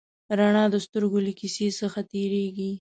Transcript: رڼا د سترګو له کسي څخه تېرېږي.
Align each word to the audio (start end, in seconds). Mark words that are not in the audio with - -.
رڼا 0.39 0.63
د 0.71 0.75
سترګو 0.85 1.19
له 1.25 1.31
کسي 1.39 1.67
څخه 1.79 1.99
تېرېږي. 2.11 2.69